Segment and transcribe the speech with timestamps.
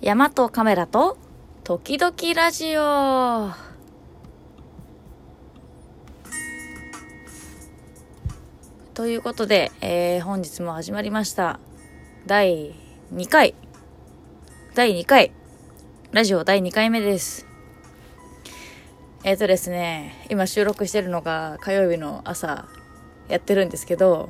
[0.00, 1.18] 山とカメラと
[1.64, 3.50] 時々ラジオ。
[8.94, 11.58] ということで、えー、本日も始まりました。
[12.26, 12.74] 第
[13.12, 13.56] 2回。
[14.76, 15.32] 第2回。
[16.12, 17.44] ラジオ第2回目です。
[19.24, 22.68] えっ、ー、とですね今収録してるのが火曜日の朝
[23.28, 24.28] やってるんですけど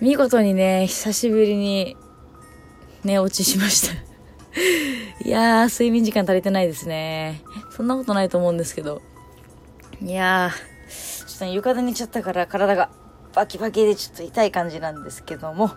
[0.00, 1.96] 見事にね久しぶりに
[3.04, 4.05] 寝落ちしました。
[5.22, 7.42] いやー、睡眠時間足りてないですね。
[7.70, 9.02] そんなことないと思うんですけど。
[10.00, 12.90] いやー、ちょっと、ね、床で寝ちゃったから体が
[13.34, 15.70] バキバキでちょっと痛い感じなんですけども、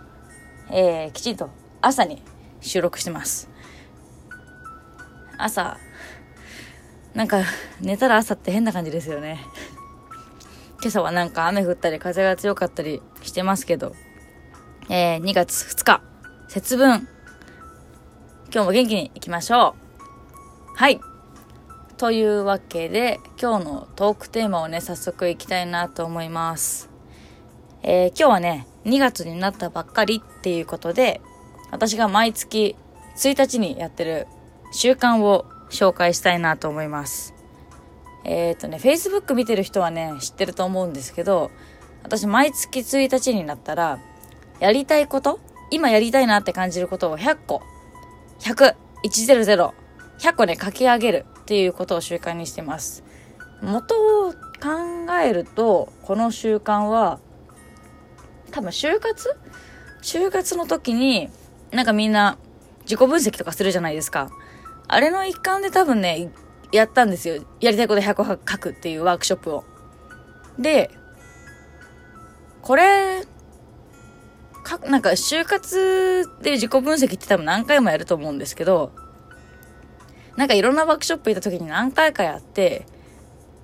[0.70, 1.50] えー、きちんと
[1.82, 2.22] 朝に
[2.60, 3.50] 収録してます。
[5.36, 5.78] 朝、
[7.14, 7.42] なんか
[7.80, 9.40] 寝たら朝って変な感じですよね。
[10.80, 13.94] 今朝はなんか雨降ったり風が強かったりしてますけど、
[14.88, 16.02] えー、2月2日、
[16.48, 17.06] 節分、
[18.52, 19.76] 今日も元気にいきましょ
[20.74, 20.76] う。
[20.76, 21.00] はい。
[21.98, 26.90] というわけで、今日のトークテーマをね、早速いきたいなと思います。
[27.84, 31.20] えー、今日はね、2月になったばっかりっていうことで、
[31.70, 32.74] 私が毎月
[33.14, 34.26] 1日にやってる
[34.72, 37.34] 習慣を紹介したいなと思います。
[38.24, 41.52] えっ、ー、とね、Facebook 見てる人はね、知ってると思うんですけど、
[42.02, 44.00] 私毎月1日になったら、
[44.58, 45.38] やりたいこと
[45.70, 47.62] 今やりたいなって感じることを100個
[48.40, 48.74] 100、
[49.04, 49.72] 100、
[50.18, 53.02] 100個ね、書き上げるっていうことを習慣にしてます。
[53.62, 54.38] 元を考
[55.22, 57.20] えると、この習慣は、
[58.50, 59.36] 多分就活？
[60.02, 61.28] 就活の時に、
[61.70, 62.38] なんかみんな
[62.82, 64.30] 自己分析とかするじゃないですか。
[64.88, 66.32] あれの一環で多分ね、
[66.72, 67.44] やったんですよ。
[67.60, 69.64] やりたいこと100個書くっていうワークショップを。
[70.58, 70.90] で、
[72.62, 73.24] これ、
[74.62, 78.92] か、なんか就活で自己分析って多分何回もやると思うんですけど、
[80.36, 82.86] なんかいろんなワークショップ行った時に何回かやって、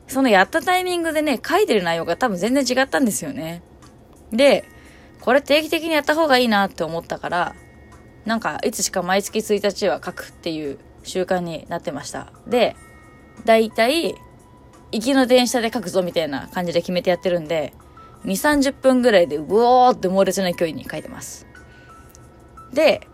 [0.08, 3.62] そのやったタイミングでね、書いてる内容が多分全然違ったんですよね。
[4.30, 4.64] で、
[5.20, 7.54] これ定期的にやった方がいいなって思ったから、
[8.24, 12.32] なんかいつしか毎月1日は書くっていう習慣になってました。
[12.46, 12.76] で、
[13.44, 14.14] だいたい、
[14.92, 17.72] 行きの電車で書くぞみたいな感じで決めてやってるんで、
[18.26, 21.46] 2、30分ぐらいでうおーって猛烈な勢いに書いてます。
[22.72, 23.08] で、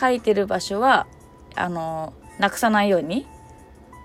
[0.00, 1.06] 書いてる場所は、
[1.54, 3.26] あの、なくさないように、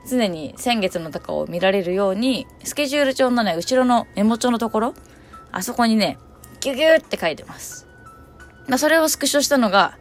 [0.09, 4.93] 常に先月の高を見られるように、スケジュール帳のね、後ろのメモ帳のところ、
[5.51, 6.17] あそこにね、
[6.59, 7.87] ギュギュって書いてます。
[8.67, 9.97] まあ、それをスクショしたのが、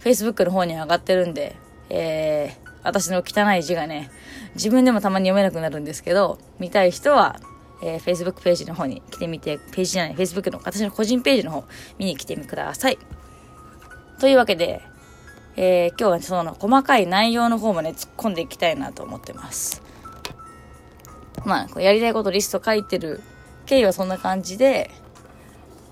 [0.00, 1.56] Facebook の方に上がってるんで、
[1.90, 4.10] えー、私の汚い字がね、
[4.54, 7.40] 自分でもたまに読めなくなるんですけど、見たい人は
[7.82, 11.64] えー、Facebook ページの方に来てみて、ページじゃない、Facebook の私の個人ページの方
[11.98, 12.98] 見に来てみてください。
[14.20, 14.82] というわけで、
[15.56, 19.82] えー、今日はその細かい内容の方もね、突っ込んでいきたいなと思ってます。
[21.44, 23.22] まあ、やりたいことリスト書いてる
[23.66, 24.90] 経緯はそんな感じで、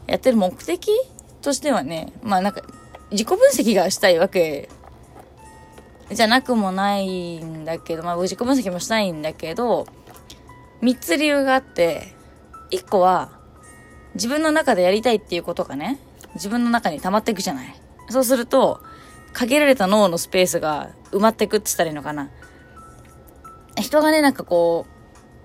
[0.06, 0.90] やってる目的
[1.42, 2.62] としてはね、まあなんか、
[3.10, 4.68] 自己分析がしたいわけ
[6.10, 9.86] じゃなくもないんだけど、まあ自己分析もしたいんだけど、
[10.80, 12.14] 三つ理由があって、
[12.70, 13.30] 一個は、
[14.14, 15.98] 自分の中でやりたいっていうことがね、
[16.34, 17.74] 自分の中に溜まっていくじゃない。
[18.10, 18.80] そうすると、
[19.32, 22.30] 限られた脳のスペースが埋まってくって言ったらいいのかな。
[23.80, 24.86] 人がね、なんかこ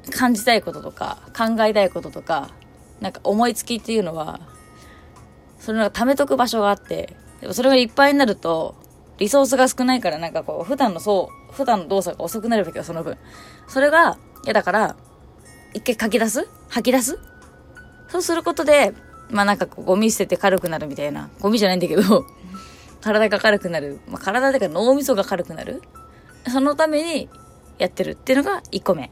[0.08, 2.50] う、感じたいこととか、考えたいこととか、
[3.02, 4.40] なんか思いつきっていうのは、
[5.60, 8.76] それが溜めとく場所があって、でもそれがいっぱいになると、
[9.18, 13.18] リソースが少ないからなんかこう、普段のそう、普段の動作が遅くなるべきはその分。
[13.68, 14.96] それが嫌だから、
[15.74, 16.48] 一回書き出す？
[16.70, 17.20] 吐き出す？
[18.10, 18.94] そうすることで、
[19.30, 21.30] まあなんかゴミ捨てて軽くなるみたいな。
[21.40, 22.26] ゴミじゃないんだけど、
[23.02, 24.00] 体が軽くなる。
[24.08, 25.82] まあ体だから脳みそが軽くなる。
[26.52, 27.30] そのために
[27.80, 29.10] やってるっていうのが1個目。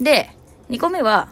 [0.00, 0.30] で、
[0.68, 1.30] 2個目は、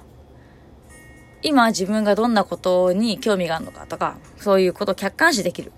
[1.42, 5.72] 今自分がどんなことに興味があるのかとか、そういうことを客観視できる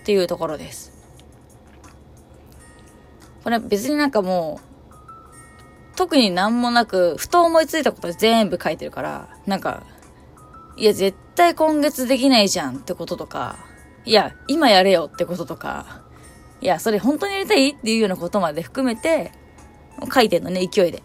[0.00, 0.92] っていうところです。
[3.44, 4.67] これ別になんかもう、
[5.98, 9.82] 特になんもなく、ふと思いついたこと全部書いてるから、なんか、
[10.76, 13.56] いや、絶対今月できないじゃんってこととか、
[14.04, 16.02] いや、今やれよってこととか、
[16.60, 19.32] いや、それ本当にやりたいっていうようなことまで含めて、
[20.14, 21.02] 書いてんのね、勢いで。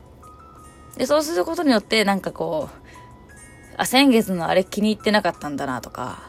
[0.96, 6.20] で、そうすることによって、なんかこう、あ、先月のあれ気に入ってなかったんだなとか、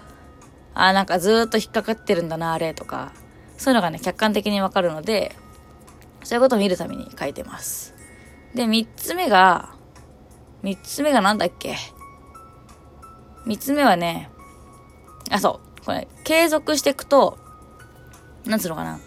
[0.72, 3.12] あ、なんかずーっと引っかかってるんだな、あれとか、
[3.58, 5.36] そういうのがね、客観的にわかるので、
[6.22, 7.93] そういうことを見るために書いてます。
[8.54, 9.74] で、三つ目が、
[10.62, 11.76] 三つ目がなんだっけ？
[13.46, 14.30] 三つ目はね、
[15.30, 15.84] あ、そう。
[15.84, 17.38] これ、継続していくと、
[18.46, 19.00] なんつうのかな？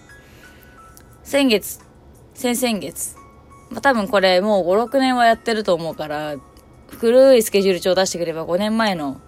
[1.23, 1.79] 先月、
[2.33, 3.15] 先々月、
[3.71, 6.35] まあ、多分これもう5、6年はやってると思うから、
[6.87, 9.19] 古いスケジュール帳を出してくれば5年前の、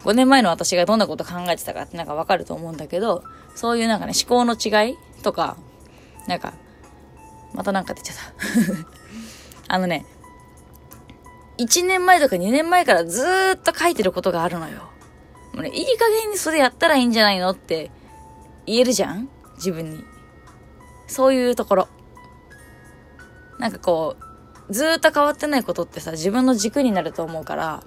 [0.00, 3.22] 5年前の私がどんなこと考えてたかってなんかわかると思うんだけど、
[3.54, 5.56] そういうなんかね、思考の違いとか、
[6.26, 6.54] なんか、
[7.52, 8.99] またなんか出ちゃった。
[9.72, 10.04] あのね、
[11.58, 14.90] 1年前とか2年前からずーっと書いてることがあるのよ。
[15.52, 17.92] もうね、いい加減にそれやったらいいんじゃないのって
[18.66, 19.28] 言えるじゃん？
[19.56, 20.04] 自分に。
[21.06, 21.88] そういうところ。
[23.60, 24.16] なんかこ
[24.68, 27.84] う、ずーっと変わってないことってさ、自分の軸になると思うから、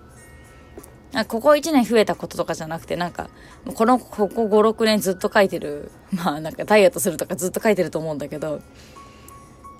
[1.12, 3.30] かここ1年増えたこととかじゃなくて、なんか、
[3.76, 8.62] この、ここ5、6年ずっと書いてる、まあなんかダイエットするとかずっと書いてると思うんだけど、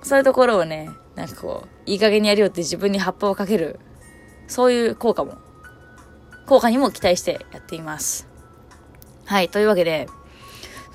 [0.04, 3.80] そういうところをね、なんかこう、いい加減にやるよって自分に葉っぱをかける、
[4.46, 5.38] そういう効果も、
[6.46, 8.28] 効果にも期待してやっています。
[9.24, 10.06] はい、というわけで、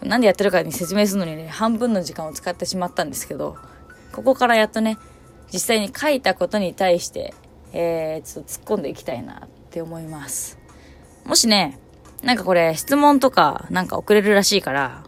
[0.03, 3.57] なんでやってるかに説明するのにね、半分の時間を使ってしまったんですけど、
[4.13, 4.99] ここからやっとね、
[5.51, 7.33] 実際に書いたことに対して、
[7.73, 10.59] えー、ちょっと突っ込んでいきたいなって思います。
[11.25, 11.79] もしね、
[12.21, 15.03] なんかこれ質問とかなんか送れるらしいから、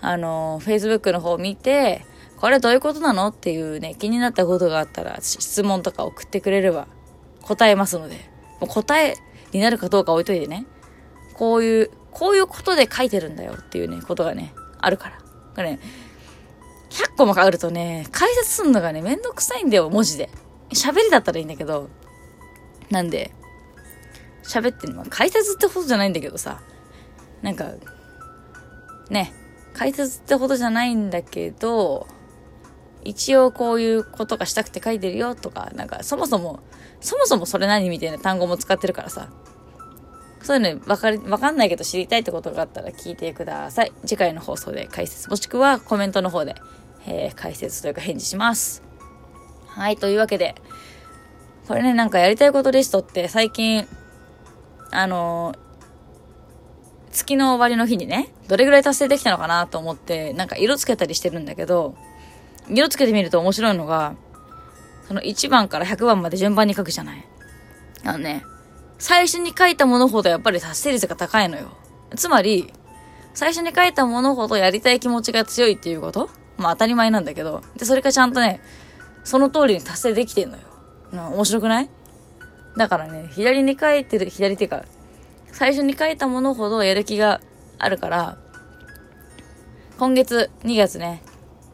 [0.00, 2.04] あの、Facebook の方見て、
[2.38, 3.28] これどういうことなの？
[3.28, 6.86] っていうね、気になったことがあったら質問とか送ってくれれば
[7.42, 8.16] 答えますので、
[8.60, 9.16] もう答え
[9.52, 10.66] になるかどうか置いといてね、
[11.34, 15.18] こういう、こういうことで書いてるんだよっていうね、ことがね、あるから。
[15.54, 15.80] これね、
[16.90, 20.30] 100個もあるとね、解説すんのがね、めんどくさいんだよ、文字で。
[20.70, 21.88] 喋りだったらいいんだけど、
[22.90, 23.32] なんで、
[24.44, 26.60] 喋ってるの解説ってほどじゃないんだけどさ、
[27.42, 27.70] なんか、
[29.10, 29.32] ね、
[29.74, 32.06] 解説ってほどじゃないんだけど、
[33.06, 36.60] 一応こういうことがしたくて書いてるよとか、なんかそもそも、
[37.00, 39.28] そもそもそれ何みたいな単語も使ってるからさ、
[40.42, 43.92] そういうのわかり、わかんないけど知りたいってことがあったら聞いてください。
[44.04, 46.54] 次回の放送で解説、もしくはコメントの方で、
[47.06, 48.82] えー、解説というか返事します。
[49.68, 50.54] はい、というわけで、
[51.68, 53.86] これね、なんかやりたいことリストって最近、
[54.92, 55.58] あのー、
[57.10, 61.96] 月の終わりの日にね、どれぐらい達成できたのかなと思って、なんか色つけたりしてるんだけど、
[62.68, 64.14] 色つけてみると面白いのが、
[65.08, 67.24] その1番から100番まで順番に書くじゃない。
[68.04, 68.44] あのね、
[68.98, 71.76] 最初に書いたものほどやっぱり達成率が高いのよ。
[72.16, 72.72] つまり、
[73.34, 76.30] 最初に書いたものほどやりたい気持ちが強いっていうこと？
[76.56, 77.62] まあ当たり前なんだけど。
[77.76, 78.60] で、それがちゃんとね、
[79.24, 80.62] その通りに達成できてんのよ。
[81.12, 81.90] うん、面白くない？
[82.76, 84.84] だからね、左に書いてる、左っていうか、
[85.52, 87.40] 最初に書いたものほどやる気が
[87.78, 88.38] あるから、
[89.98, 91.22] 今月2月ね、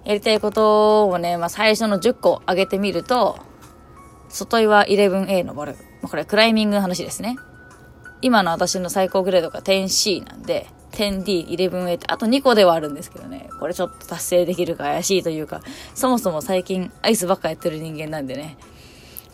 [0.04, 3.38] やりたいことをね、まあ、最初の10個上げてみると、
[4.28, 5.78] 外岩 11A 登る。
[6.00, 7.37] まあ、これクライミングの話ですね。
[8.20, 15.60] 今の私の最高グレードが 10C なんで、10D、11A ってあと2個ではあるんですけどね、これちょっと達成できるか怪しいというか、
[15.94, 18.56] そもそも最近アイスばっかやってる人間なんでね、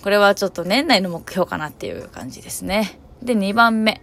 [0.02, 3.00] これはちょっと年内の目標かなっていう感じですね。
[3.22, 4.00] で、2番目。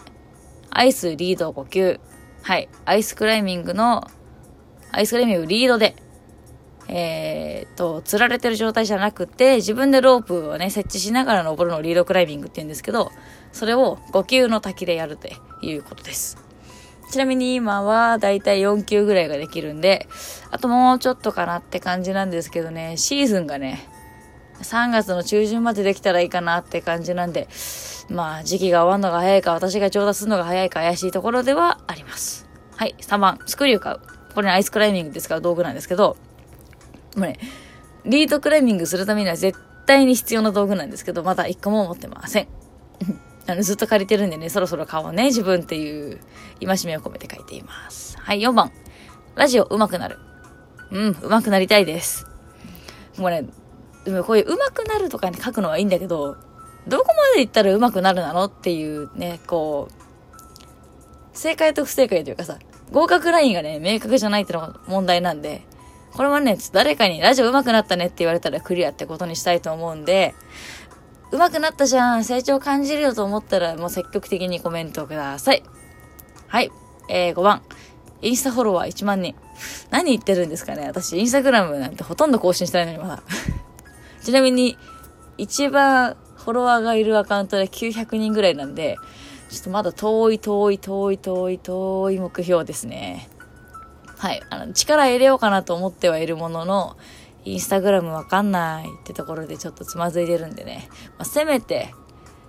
[0.70, 2.00] アイスリード5級。
[2.42, 2.70] はい。
[2.84, 4.06] アイスクライミングの、
[4.92, 5.96] アイスクライミングリードで
[6.88, 13.12] えー、と、釣られてる状態じゃなくて、自分でロープをね、設置しながら登るのをリードクライミングって言うんですけど、
[13.52, 16.38] それを5級の滝でやるっていうことです。
[17.12, 20.08] ちなみに今はだいたい4級ぐらいができるんで、
[20.52, 23.88] あともうちょっとかなって感じなんですけどね、シーズンがね、
[24.62, 27.48] 3月の中旬までできたらいいかなって感じなんで、
[28.10, 32.48] まあ時期が終わるのが早いか、私が調達するのが早いか怪しいところではあります。
[32.76, 34.00] はい、3番、スクリュー買う。
[34.34, 36.18] これね、アイスクライミングで使う道具なんですけど、
[37.16, 37.40] もうね、
[38.06, 42.48] リードクライミングするためには絶対に必要な道具なんですけど、まだ一個も持ってません。
[43.48, 46.20] あの、ずっと借りてるんでね、そろそろ買おうね、自分っていう
[46.60, 48.18] 戒めを込めて書いています。
[48.20, 48.72] はい、4番。
[49.36, 50.18] ラジオ上手くなる。
[50.92, 52.28] うん、上手くなりたいです。
[53.18, 53.46] もうね、
[54.04, 56.38] でもこういう上手くなるとかに書くのはいいんだけど、
[56.88, 62.60] どこまで行ったら上手くなるなのっていうね、こう、正解と不正解というかさ、
[62.92, 65.66] 合格ラインがね、明確じゃないってのが問題なんで、
[66.16, 70.34] これはね、誰かにラジオ上手くなったねって言われたらクリアってことにしたいと思うんで、
[71.32, 75.64] 上手くなったじゃん、成長感じるよと思ったらもう積極的にコメントください。
[76.48, 76.72] はい。
[77.10, 77.62] えー、5番。
[78.22, 79.36] インスタフォロワー1万人。
[79.92, 83.24] 何言ってるんですかね私、インスタグラムなんてほとんど更新してないのにまだ。
[84.24, 84.78] ちなみに、
[85.38, 88.96] 一番フォロワーがいるアカウントで900人ぐらいなんで、
[89.50, 93.28] ちょっとまだ遠い遠い遠い遠い遠い目標ですね。
[94.26, 94.42] はい。
[94.50, 96.98] あの、力入れようかなと思ってはいるものの、
[97.44, 100.90] インスタグラムわかんないってところでちょっとつまずいてるんでね。
[101.10, 101.94] まあ、せめて、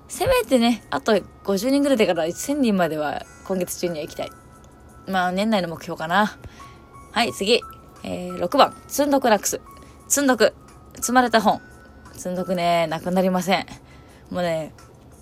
[0.08, 4.30] せめてね、あと50人ぐらいでから1000人までは今月中には行きたい。
[5.06, 6.38] まあ、年内の目標かな。
[7.12, 7.60] はい、次。
[8.04, 9.60] えー、6番、積んどくラックス。
[10.08, 10.54] 積んどく。
[10.94, 11.60] 積まれた本。
[12.14, 13.66] 積んどくね、なくなりません。
[14.30, 14.72] もうね、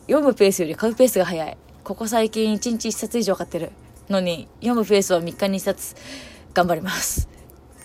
[0.07, 1.57] 読むペースより買うペースが早い。
[1.83, 3.73] ここ最近1日1冊以上買ってる
[4.09, 5.97] のに、読むペースは3日に1冊
[6.55, 7.29] 頑張ります。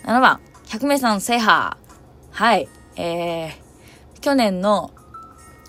[0.03, 1.77] 7番、100名さん制覇。
[2.31, 2.69] はい。
[2.95, 4.91] えー、去年の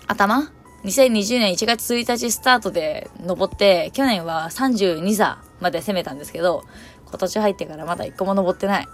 [0.07, 0.51] 頭
[0.83, 6.63] 2020年1月1日スタートで登って、去年は32座まで攻めたんですけど、
[7.07, 8.87] 今年入ってからまだ1個も登ってない。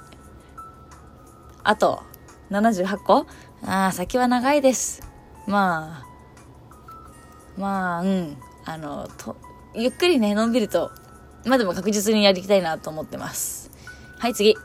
[1.64, 2.02] あと、
[2.50, 3.26] 78個
[3.66, 5.04] ああ、先は長いです。
[5.48, 8.38] まあ、まあ、うん。
[8.66, 9.36] あの、と、
[9.76, 10.92] ゆっくりね、のんびりと、
[11.46, 13.67] まあでも確実にやりたいなと思ってます。
[14.20, 14.58] はい、次。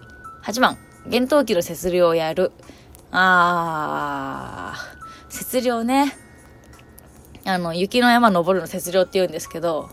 [0.45, 0.79] 8番。
[1.07, 2.53] 厳冬期の節量をやる。
[3.11, 6.17] あー、節量ね。
[7.45, 9.91] あの、雪の山登るの雪量って言うんですけど、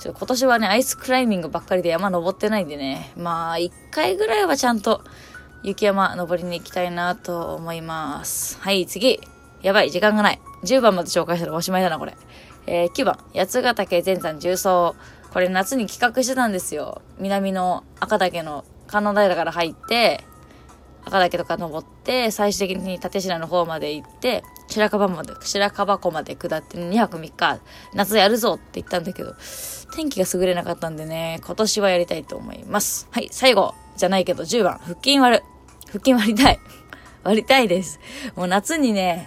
[0.00, 5.02] ちょ今年はね、アイスクライミングばっかりで山登ってないんでね、まあ、一回ぐらいはちゃんと
[5.64, 8.60] 雪山登りに行きたいなと思います。
[8.60, 9.20] はい、次。
[9.62, 10.40] やばい、時間がない。
[10.62, 12.16] 10番まで紹介したらおしまいだな、これ。
[12.68, 14.94] えー、9番、八ヶ岳全山重曹。
[15.32, 17.02] これ夏に企画してたんですよ。
[17.18, 20.22] 南の赤岳の観音平から入って、
[21.04, 27.60] 赤岳とか登って、最終的に立科の方まで行って、白樺まで、白樺湖まで下って2泊3日、
[27.92, 29.34] 夏やるぞって言ったんだけど、
[29.96, 33.08] 天気が優れなかったんでね、今年はやりたいと思います。
[33.10, 35.44] はい、最後じゃないけど10番、腹筋割る。
[35.88, 36.60] 腹筋割りたい。
[37.24, 37.98] 割りたいです。
[38.36, 39.26] もう夏にね、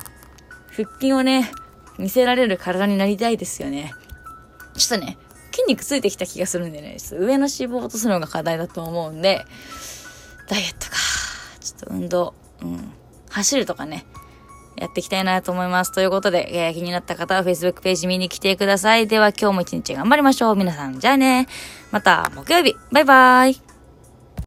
[0.71, 1.51] 腹筋をね、
[1.97, 3.91] 見せられる体になりたいですよね。
[4.77, 5.17] ちょっとね、
[5.57, 9.43] 筋肉ついてきた気がするんでね、上の脂肪を落とすのが課題だと思うんで、
[10.47, 10.97] ダイエットか。
[11.59, 12.91] ちょっと運動、うん、
[13.29, 14.05] 走るとかね、
[14.77, 15.91] やっていきたいなと思います。
[15.91, 19.07] ということで、えー、気になった方は Facebook ページ見に来てください。
[19.07, 20.55] では今日も一日頑張りましょう。
[20.55, 21.47] 皆さん、じゃあね。
[21.91, 22.75] また木曜日。
[22.91, 23.66] バイバーイ。